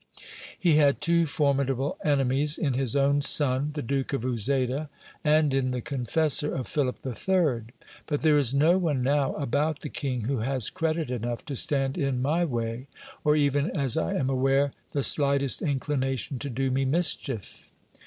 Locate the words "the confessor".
5.69-6.55